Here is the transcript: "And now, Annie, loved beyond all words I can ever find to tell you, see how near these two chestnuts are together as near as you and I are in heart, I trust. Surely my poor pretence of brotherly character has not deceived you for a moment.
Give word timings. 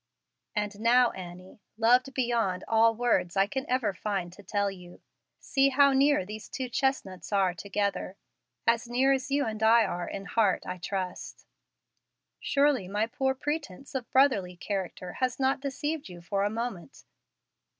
"And 0.55 0.79
now, 0.79 1.11
Annie, 1.11 1.59
loved 1.77 2.15
beyond 2.15 2.63
all 2.67 2.95
words 2.95 3.37
I 3.37 3.45
can 3.45 3.69
ever 3.69 3.93
find 3.93 4.33
to 4.33 4.41
tell 4.41 4.71
you, 4.71 4.99
see 5.39 5.69
how 5.69 5.93
near 5.93 6.25
these 6.25 6.49
two 6.49 6.69
chestnuts 6.69 7.31
are 7.31 7.53
together 7.53 8.17
as 8.65 8.87
near 8.89 9.13
as 9.13 9.29
you 9.29 9.45
and 9.45 9.61
I 9.61 9.85
are 9.85 10.09
in 10.09 10.25
heart, 10.25 10.65
I 10.65 10.79
trust. 10.79 11.45
Surely 12.39 12.87
my 12.87 13.05
poor 13.05 13.35
pretence 13.35 13.93
of 13.93 14.09
brotherly 14.09 14.55
character 14.57 15.13
has 15.19 15.39
not 15.39 15.59
deceived 15.59 16.09
you 16.09 16.19
for 16.19 16.43
a 16.43 16.49
moment. 16.49 17.03